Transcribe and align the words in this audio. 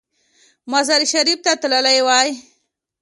مزار 0.71 1.01
شریف 1.11 1.39
ته 1.45 1.51
تللی 1.61 1.99
وای. 2.07 2.29